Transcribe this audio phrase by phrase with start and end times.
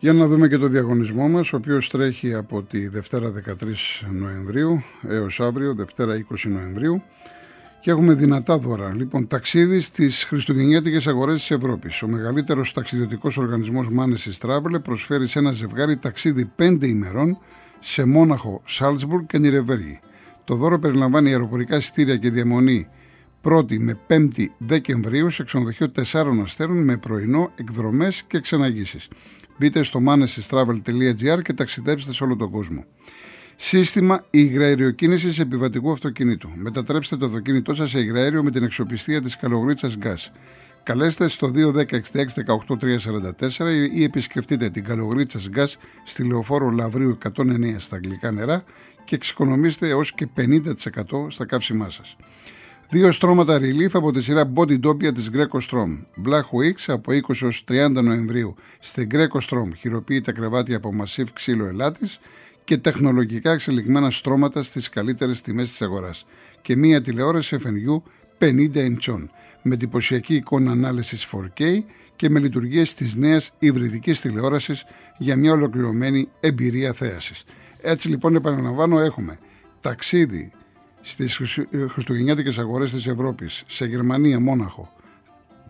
[0.00, 4.82] Για να δούμε και το διαγωνισμό μας, ο οποίος τρέχει από τη Δευτέρα 13 Νοεμβρίου
[5.08, 7.02] έως αύριο, Δευτέρα 20 Νοεμβρίου
[7.80, 8.94] και έχουμε δυνατά δώρα.
[8.94, 12.02] Λοιπόν, ταξίδι στις Χριστουγεννιάτικες αγορές της Ευρώπης.
[12.02, 17.38] Ο μεγαλύτερος ταξιδιωτικός οργανισμός Manesis Travel προσφέρει σε ένα ζευγάρι ταξίδι 5 ημερών
[17.80, 20.00] σε Μόναχο, Σάλτσμπουργκ και Νιρεβέργη.
[20.44, 22.88] Το δώρο περιλαμβάνει αεροπορικά εισιτήρια και διαμονή
[23.42, 28.98] 1η με 5η Δεκεμβρίου σε ξενοδοχείο 4 αστέρων με πρωινό, εκδρομές και ξεναγήσει.
[29.58, 32.84] Μπείτε στο manesistravel.gr και ταξιδέψτε σε όλο τον κόσμο.
[33.56, 36.50] Σύστημα υγραεριοκίνηση επιβατικού αυτοκινήτου.
[36.54, 40.30] Μετατρέψτε το αυτοκίνητό σα σε υγραέριο με την εξοπιστία τη Καλογρίτσα Gas.
[40.82, 41.60] Καλέστε στο 210-66-18-344
[43.92, 45.72] ή επισκεφτείτε την Καλογρίτσα Gas
[46.04, 48.62] στη λεωφόρο Λαβρίου 109 στα αγγλικά νερά
[49.04, 50.72] και εξοικονομήστε έως και 50%
[51.28, 52.16] στα καύσιμά σας.
[52.90, 55.98] Δύο στρώματα relief από τη σειρά Body Dopia της Greco Strom.
[56.26, 61.26] Black Weeks από 20 έως 30 Νοεμβρίου στην Greco Strom χειροποίητα τα κρεβάτια από Massive
[61.32, 62.20] ξύλο ελάτης
[62.64, 66.26] και τεχνολογικά εξελιγμένα στρώματα στις καλύτερες τιμές της αγοράς.
[66.62, 68.02] Και μία τηλεόραση FNU
[68.38, 69.28] 50 inchών
[69.62, 71.78] με εντυπωσιακή εικόνα ανάλυσης 4K
[72.16, 74.84] και με λειτουργίες της νέας υβριδικής τηλεόρασης
[75.18, 77.44] για μια ολοκληρωμένη εμπειρία θέασης.
[77.80, 79.38] Έτσι λοιπόν επαναλαμβάνω έχουμε
[79.80, 80.52] ταξίδι
[81.00, 81.40] στις
[81.88, 84.92] χριστουγεννιάτικες αγορές της Ευρώπης σε Γερμανία Μόναχο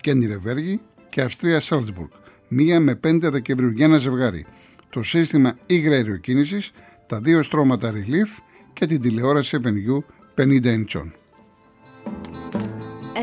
[0.00, 2.08] και Νιρεβέργη και Αυστρία Σάλτσμπουργκ.
[2.48, 4.46] Μία με 5 Δεκεμβρίου για ένα ζευγάρι.
[4.90, 6.72] Το σύστημα υγραεριοκίνησης,
[7.06, 9.98] τα δύο στρώματα Relief και την τηλεόραση FNU
[10.34, 11.10] 50 inchών.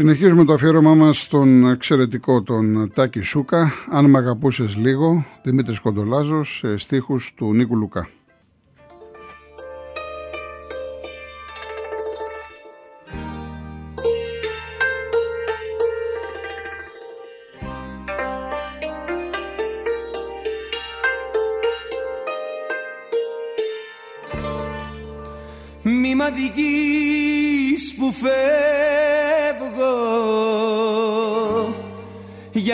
[0.00, 6.56] Συνεχίζουμε το αφιέρωμά μας στον εξαιρετικό τον Τάκη Σούκα «Αν με αγαπούσες λίγο» Δημήτρης Κοντολάζος
[6.56, 8.08] σε στίχους του Νίκου Λουκά.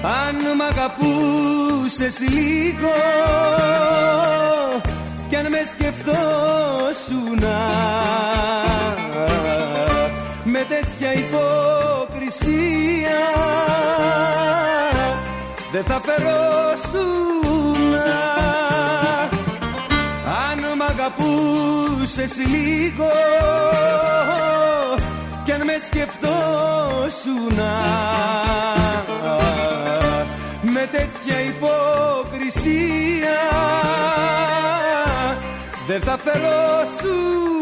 [0.01, 2.91] Αν μ' αγαπούσες λίγο
[7.43, 8.97] σκεφτόσουνα
[10.43, 12.61] με τέτοια υποκρισία
[15.71, 17.01] δεν θα φερόσουνα
[20.49, 23.11] αν μ' αγαπούσες λίγο
[25.43, 26.33] κι αν με σκεφτόσουνα
[35.93, 37.53] δεν θα φερόσουν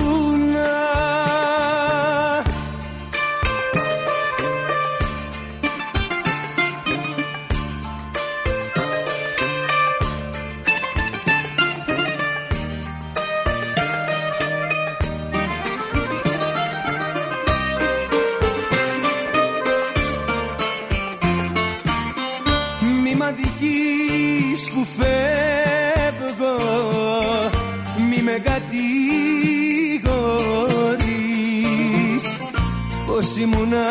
[33.22, 33.88] Πως ήμουνα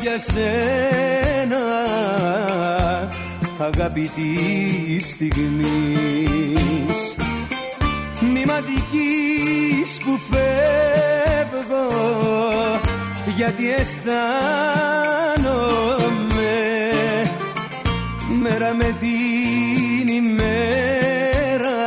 [0.00, 1.64] για σένα.
[3.58, 5.56] Αγάπη της στιγμής.
[8.20, 11.88] Μη μ' αδικείς που φεύγω
[13.36, 14.24] Γιατί αισθάνομαι.
[18.42, 21.78] Μέρα με την ημέρα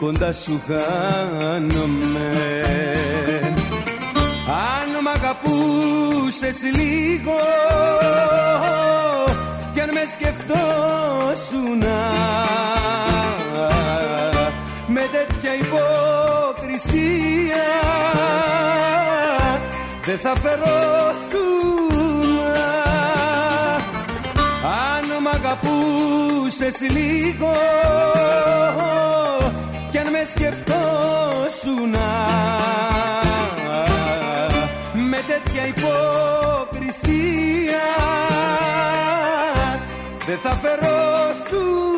[0.00, 2.32] κοντά σου χάνομαι.
[2.72, 3.41] αν μ'
[5.32, 7.38] αγαπούσες λίγο
[9.72, 12.00] κι αν με σκεφτόσουνα
[14.86, 17.10] με τέτοια υποκρισία
[20.04, 22.38] δεν θα φερόσουν
[24.88, 27.54] αν μ' αγαπούσες λίγο
[29.90, 33.51] κι αν με σκεφτόσουν με
[35.26, 37.10] τέτοια υποκρισία
[40.26, 41.92] δεν θα φερόσουν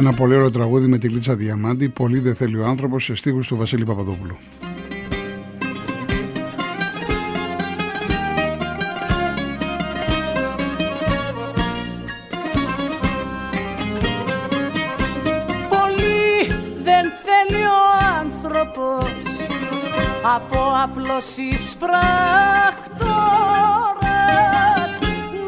[0.00, 1.88] Ένα πολύ ωραίο τραγούδι με τη Λίτσα Διαμάντη.
[1.88, 4.36] Πολύ δεν θέλει ο άνθρωπος σε στίχους του Βασίλη Παπαδόπουλου.
[20.34, 21.98] Από απλός εισπράχτορας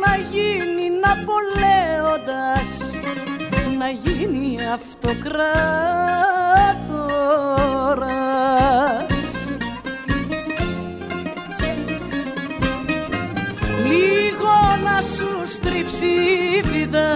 [0.05, 2.71] να γίνει Ναπολέοντας
[3.79, 5.51] να γίνει αυτοκράτορας.
[13.87, 14.55] Λίγο
[14.85, 16.07] να σου στρίψει
[16.57, 17.15] η βίδα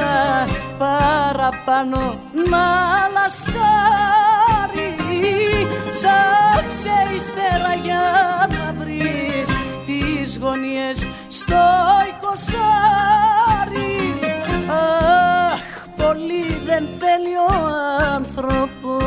[0.78, 2.18] παραπάνω
[2.50, 2.66] να
[3.12, 4.23] λασκάρει
[10.34, 11.62] τις γωνίες στο
[12.08, 12.42] εικοσάρι.
[15.96, 17.52] Πολύ δεν θέλει ο
[18.14, 19.02] άνθρωπος.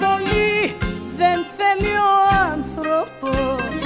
[0.00, 0.76] Πολύ
[1.16, 2.12] δεν θέλει ο
[2.52, 3.82] άνθρωπος.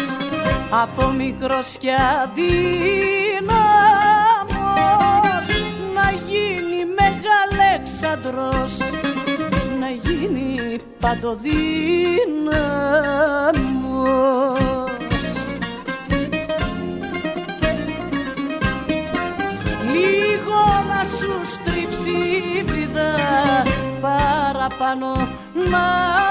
[0.70, 3.15] Από μικρός και αδύναμος
[11.00, 11.74] παντοδύναμος.
[19.92, 22.16] Λίγο να σου στρίψει
[22.58, 23.14] η βίδα
[24.00, 25.12] παραπάνω
[25.54, 25.86] να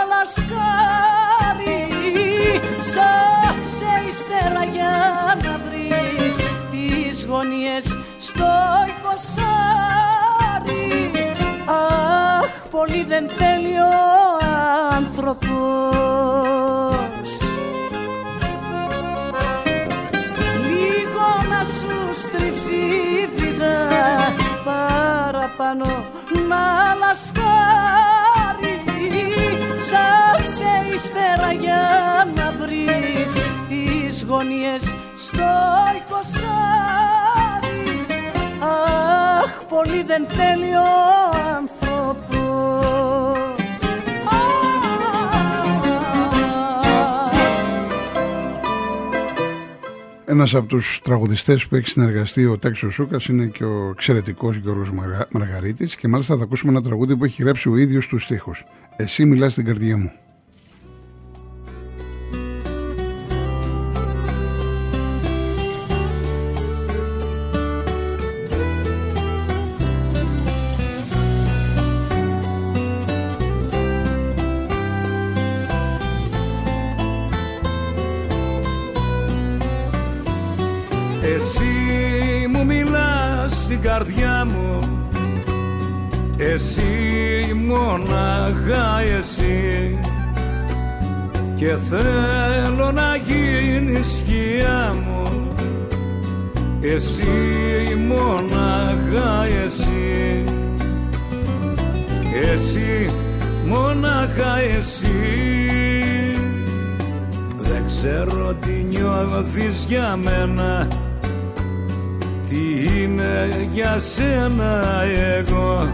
[0.09, 1.87] λασκάρει.
[2.79, 4.95] Ψάξε ύστερα για
[5.43, 6.35] να βρεις
[6.71, 8.51] τις γωνίες στο
[8.87, 9.91] εικοσάρι.
[11.65, 14.04] Αχ, πολύ δεν θέλει ο
[14.95, 15.89] άνθρωπος.
[20.69, 23.87] Λίγο να σου στρίψει η βίδα
[24.65, 25.85] παραπάνω
[26.49, 28.75] να λασκάρει.
[29.77, 31.83] Ψάξε ύστερα για
[32.35, 33.33] να βρεις
[33.67, 35.51] τις γωνίες στο
[35.97, 37.85] εικοσάρι.
[39.39, 40.89] Αχ, πολύ δεν θέλει ο
[41.55, 41.84] άνθρωπος
[50.35, 54.91] Ένας από τους τραγουδιστές που έχει συνεργαστεί ο Τάξος Σούκας είναι και ο εξαιρετικός Γιώργος
[54.91, 55.27] Μαργα...
[55.31, 58.65] Μαργαρίτης και μάλιστα θα ακούσουμε ένα τραγούδι που έχει γράψει ο ίδιος τους στίχους.
[58.95, 60.11] Εσύ μιλάς στην καρδιά μου.
[83.75, 84.79] Στην καρδιά μου.
[86.37, 86.83] Εσύ
[87.67, 89.99] μονάχα εσύ.
[91.55, 95.47] Και θέλω να γίνεις σκιά μου.
[96.81, 97.27] Εσύ
[98.07, 100.43] μονάχα εσύ.
[102.51, 103.09] Εσύ
[103.67, 105.09] μονάχα εσύ.
[107.57, 110.87] Δεν ξέρω τι νιώθεις για μένα
[112.55, 115.03] τι είναι για σένα
[115.37, 115.89] εγώ;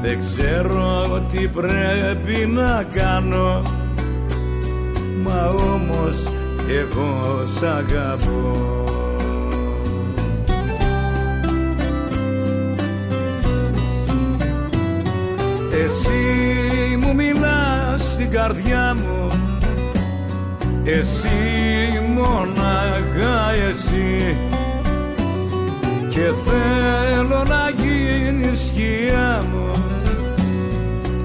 [0.00, 3.62] Δεν ξέρω τι πρέπει να κάνω.
[5.24, 6.24] Μα όμως
[6.80, 8.84] εγώ σ' αγαπώ.
[15.84, 19.30] Εσύ μου μιλάς στην καρδιά μου.
[20.84, 21.28] Εσύ
[22.14, 24.36] μονάχα εσύ
[26.16, 29.70] και θέλω να γίνεις σκιά μου.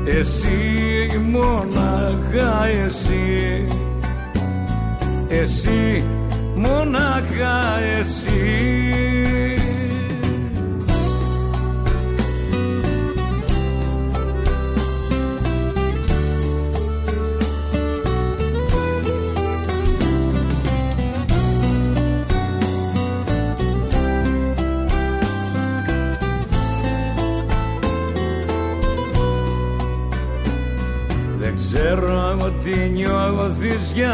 [0.05, 3.67] Εσύ μονάχα εσύ.
[5.29, 6.03] Εσύ
[6.55, 9.60] μονάχα εσύ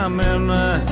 [0.07, 0.83] νιώθεις για μένα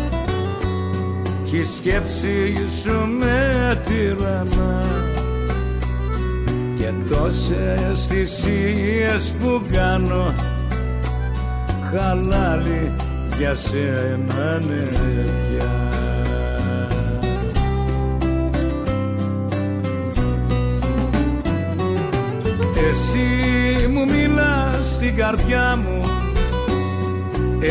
[1.44, 4.84] Κι η σκέψη σου με τυραννά.
[6.78, 10.34] Και τόσες θυσίες που κάνω
[11.92, 12.92] Χαλάλι
[13.38, 15.70] για σένα ναι πια.
[22.90, 26.25] Εσύ μου μιλάς στην καρδιά μου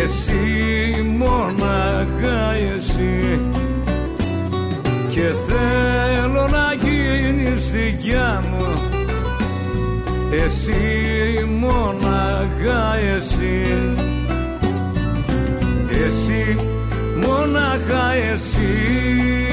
[0.02, 3.40] Εσύ μόναχα εσύ.
[5.08, 8.64] Και θέλω να γίνεις δικιά μου.
[10.44, 13.66] Εσύ μόναχα εσύ.
[16.06, 16.56] Εσύ
[17.16, 19.43] μόναχα εσύ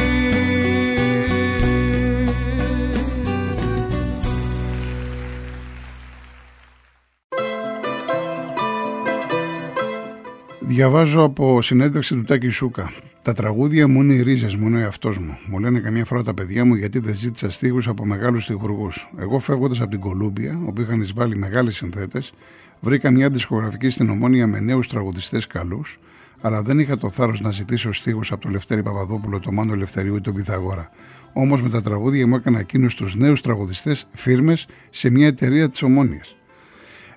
[10.82, 12.92] Διαβάζω από συνέντευξη του Τάκη Σούκα.
[13.24, 15.38] Τα τραγούδια μου είναι οι ρίζες μου, είναι ο εαυτός μου.
[15.46, 18.92] Μου λένε καμιά φορά τα παιδιά μου γιατί δεν ζήτησα στίχους από μεγάλους τυχουργού.
[19.18, 22.34] Εγώ φεύγοντας από την Κολούμπια, όπου είχαν εισβάλει μεγάλοι συνθέτες,
[22.80, 26.00] βρήκα μια δισκογραφική στην Ομόνια με νέους τραγουδιστές καλούς,
[26.42, 30.16] αλλά δεν είχα το θάρρος να ζητήσω στίχους από τον Λευτέρη Παπαδόπουλο, τον Μάνο Ελευθερίου
[30.16, 30.90] ή τον Πυθαγόρα.
[31.34, 35.82] Όμως με τα τραγούδια μου έκανα εκείνους τους νέους τραγουδιστές φίρμες σε μια εταιρεία της
[35.82, 36.36] Ομόνιας.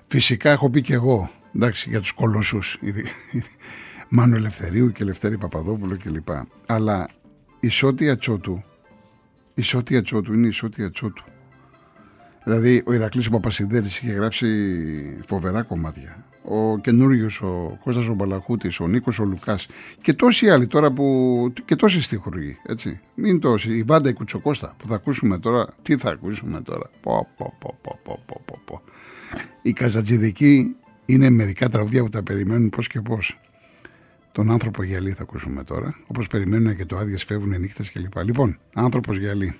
[0.07, 2.79] Φυσικά έχω πει και εγώ εντάξει, για τους κολοσσούς,
[4.09, 6.27] Μάνο Ελευθερίου και Ελευθέρη Παπαδόπουλο κλπ.
[6.65, 7.09] Αλλά
[7.59, 8.63] η Σότια Τσότου,
[9.53, 11.23] η Σότια Τσότου είναι η Σότια Τσότου.
[12.43, 14.47] Δηλαδή ο Ηρακλής ο Παπασιδέρης είχε γράψει
[15.27, 16.25] φοβερά κομμάτια.
[16.43, 19.67] Ο καινούριος ο Κώστας ο Μπαλαχούτης, ο Νίκος ο Λουκάς
[20.01, 21.53] και τόσοι άλλοι τώρα που.
[21.65, 22.57] και τόσοι στίχουργοι.
[22.65, 22.99] Έτσι.
[23.15, 23.77] Μην τόσοι.
[23.77, 25.67] Η μπάντα η Κουτσοκώστα που θα ακούσουμε τώρα.
[25.81, 26.89] Τι θα ακούσουμε τώρα.
[27.01, 28.81] Πω, πω, πω, πω, πω, πω, πω.
[29.61, 33.39] Η Καζατζιδική είναι μερικά τραγούδια που τα περιμένουν πώς και πώς.
[34.31, 35.95] Τον άνθρωπο γυαλί θα ακούσουμε τώρα.
[36.07, 38.17] Όπως περιμένουν και το άδειες φεύγουν νύχτες κλπ.
[38.23, 39.55] Λοιπόν, άνθρωπος γυαλί.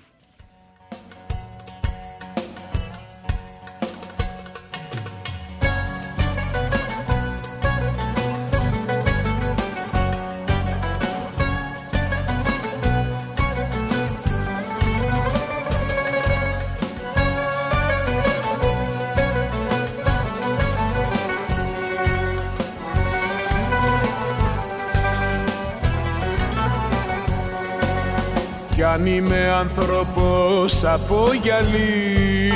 [28.84, 32.52] Αν είμαι άνθρωπος από γυαλί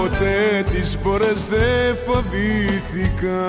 [0.00, 3.40] ποτέ τις μπόρες δεν φοβήθηκα.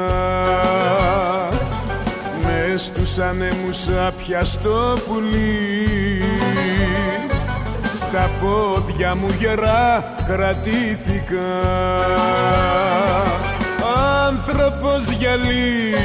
[2.44, 6.24] Μες στους ανέμους άπιαστο πουλί.
[7.96, 11.50] Στα πόδια μου γερά κρατήθηκα.
[14.28, 15.96] Άνθρωπος γυαλί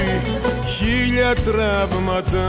[0.77, 2.47] χίλια τραύματα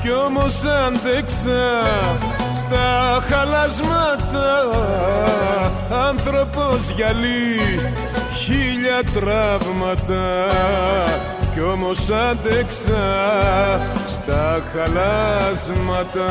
[0.00, 1.82] κι όμως αντέξα
[2.54, 4.50] στα χαλασμάτα
[6.08, 7.80] άνθρωπος γυαλί
[8.36, 10.24] χίλια τραύματα.
[11.52, 13.06] Κι όμως αντέξα
[14.08, 16.30] στα χαλάσματα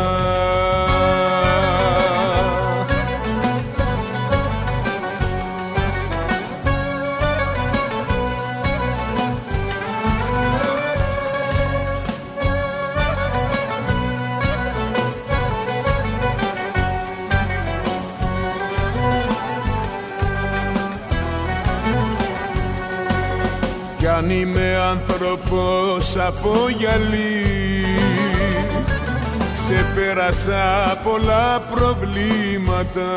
[24.19, 27.85] αν είμαι άνθρωπος από γυαλί
[29.53, 33.11] ξεπέρασα πολλά προβλήματα.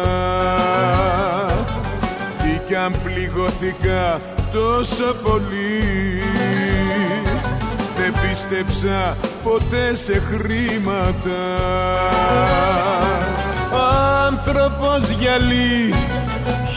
[2.42, 4.20] Τι κι αν πληγώθηκα
[4.52, 6.22] τόσο πολύ
[7.96, 11.42] δεν πίστεψα ποτέ σε χρήματα.
[14.26, 15.94] Άνθρωπος γυαλί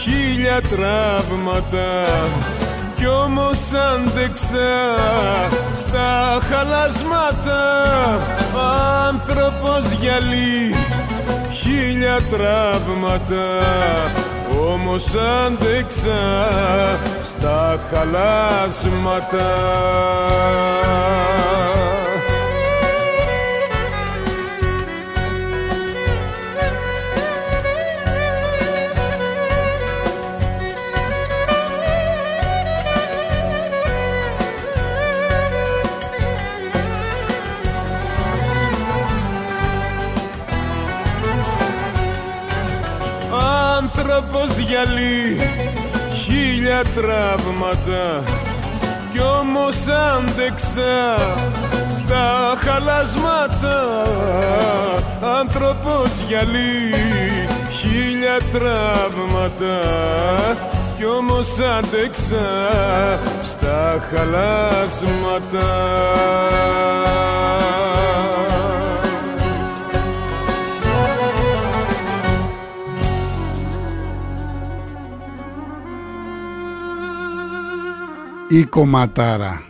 [0.02, 2.04] χίλια τραύματα
[3.06, 3.58] κι όμως
[3.94, 4.72] άντεξα
[5.74, 7.62] στα χαλασμάτα.
[9.08, 10.74] Άνθρωπος γυαλί
[11.52, 13.46] χίλια τραύματα.
[14.72, 15.06] Όμως
[15.46, 16.20] άντεξα
[17.24, 19.54] στα χαλάσματα
[46.76, 48.22] άνθρωπος γυαλί χίλια τραύματα.
[49.12, 51.16] Κι όμως άντεξα
[51.98, 53.78] στα χαλασμάτα.
[55.38, 56.94] Άνθρωπος γυαλί
[57.78, 59.78] χίλια τραύματα.
[60.96, 62.46] Κι όμως άντεξα
[63.42, 65.68] στα χαλάσματα
[78.56, 79.62] Η κομματάρα.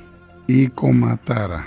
[0.44, 1.66] Η κομματάρα.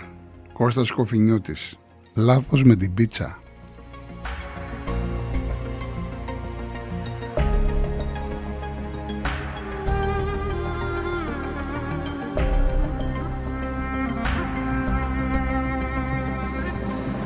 [0.54, 1.78] Κώστας Κοφινιώτης.
[2.16, 3.38] Λάθος με την πίτσα.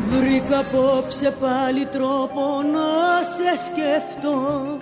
[0.09, 4.77] Βρήκα απόψε πάλι τρόπο να σε σκεφτώ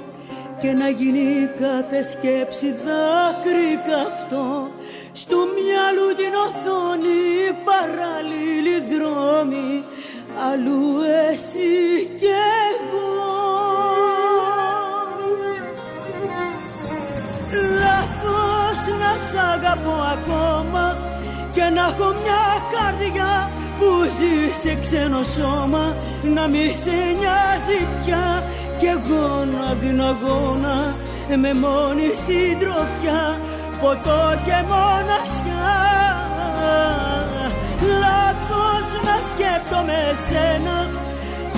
[0.60, 4.72] και να γίνει κάθε σκέψη δάκρυ καυτό
[5.14, 7.20] στου μυαλού την οθόνη
[7.68, 9.84] παράλληλοι δρόμοι
[10.50, 11.02] αλλού
[11.32, 12.36] εσύ και
[12.70, 13.10] εγώ.
[17.82, 20.98] Λάθος να σ' αγαπώ ακόμα
[21.52, 23.88] και να έχω μια καρδιά που
[24.18, 25.96] ζει σε ξένο σώμα.
[26.34, 28.44] Να μη σε νοιάζει πια
[28.80, 30.96] κι εγώ να δίνω αγώνα
[31.38, 33.40] με μόνη συντροφιά
[33.82, 35.76] ποτό και μοναξιά.
[38.02, 40.78] Λάθος να σκέφτομαι σένα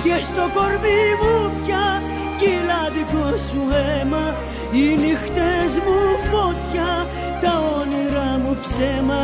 [0.04, 1.86] και στο κορμί μου πια
[2.38, 4.24] κύλα δικό σου αίμα.
[4.72, 5.98] Οι νύχτες μου
[6.30, 6.92] φωτιά
[7.42, 9.22] τα όνειρά μου ψέμα.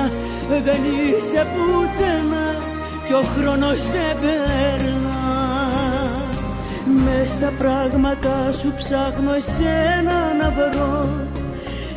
[0.65, 2.49] Δεν είσαι πουθενά
[3.07, 5.23] κι ο χρόνος δεν περνά.
[7.05, 11.09] Μες στα πράγματα σου ψάχνω εσένα να βρω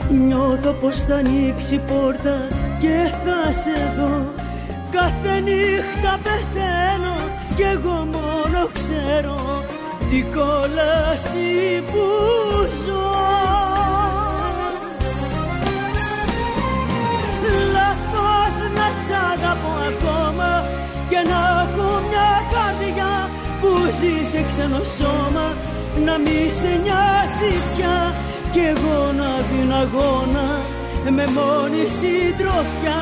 [0.09, 2.47] Νιώθω πως θα ανοίξει πόρτα
[2.79, 4.31] και θα σε δω.
[4.91, 7.15] Κάθε νύχτα πεθαίνω
[7.55, 9.63] κι εγώ μόνο ξέρω
[10.09, 12.05] Τι κόλαση που
[12.85, 13.11] ζω.
[17.73, 20.65] Λάθος να σ' αγαπώ ακόμα
[21.09, 23.29] και να έχω μια καρδιά
[23.61, 25.47] που ζει σε ξένο σώμα
[26.05, 28.13] να μη σε νοιάσει πια
[28.53, 30.47] κι εγώ να δίνω αγώνα
[31.15, 33.01] με μόνη συντροφιά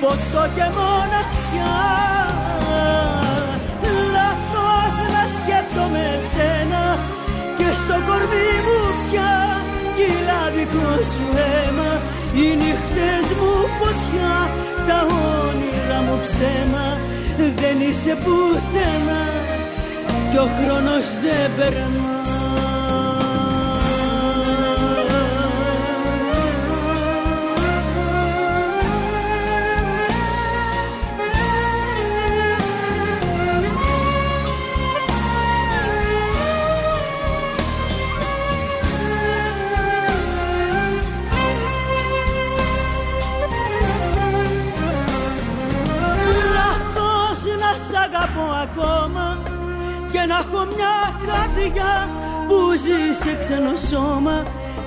[0.00, 1.76] ποτό και μοναξιά.
[4.14, 6.84] Λάθος να σκέφτομαι σένα
[7.58, 9.34] και στο κορμί μου πια.
[9.96, 11.90] Κύλα δικό σου αίμα
[12.36, 14.34] οι νύχτες μου φωτιά.
[14.88, 14.98] Τα
[15.44, 16.86] όνειρα μου ψέμα
[17.60, 19.24] δεν είσαι πουθενά.
[20.30, 22.25] Κι ο χρόνος δεν περνά
[50.30, 51.94] να έχω μια καρδιά
[52.48, 54.36] που ζει σε ξένο σώμα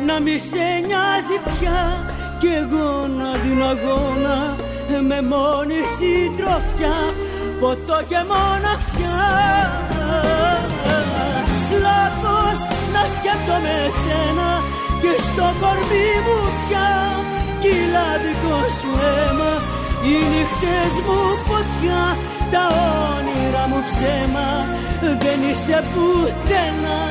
[0.07, 1.81] να μη σε νοιάζει πια.
[2.39, 4.37] Κι εγώ να δίνω αγώνα
[5.09, 6.97] με μόνη συντροφιά
[7.59, 9.21] ποτό και μοναξιά.
[11.85, 12.59] Λάθος
[12.93, 14.49] να σκέφτομαι εσένα
[15.01, 16.89] και στο κορμί μου πια.
[17.61, 19.53] Κύλα δικό σου αίμα
[20.05, 22.03] οι νύχτες μου φωτιά
[22.51, 22.63] τα
[23.15, 24.49] όνειρα μου ψέμα
[25.23, 27.01] δεν είσαι πουθενά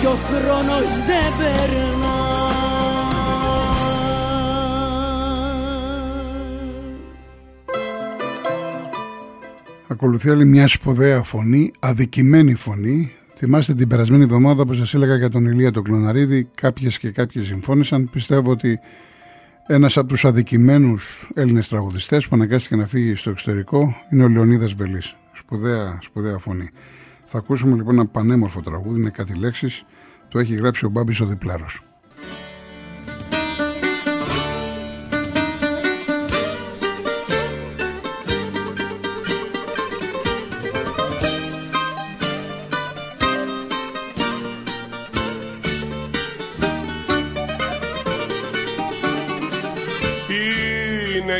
[0.00, 2.34] κι ο χρόνος δεν περνά
[9.88, 13.12] Ακολουθεί άλλη μια σπουδαία φωνή, αδικημένη φωνή.
[13.36, 17.46] Θυμάστε την περασμένη εβδομάδα που σας έλεγα για τον Ηλία τον Κλωναρίδη, κάποιες και κάποιες
[17.46, 18.10] συμφώνησαν.
[18.10, 18.80] Πιστεύω ότι
[19.66, 24.72] ένας από τους αδικημένους Έλληνες τραγουδιστές που αναγκάστηκε να φύγει στο εξωτερικό είναι ο Λεωνίδας
[24.72, 25.16] Βελής.
[25.32, 26.70] Σπουδαία, σπουδαία φωνή.
[27.24, 29.84] Θα ακούσουμε λοιπόν ένα πανέμορφο τραγούδι, είναι κάτι λέξεις.
[30.28, 31.82] Το έχει γράψει ο Μπάμπης ο Διπλάρος.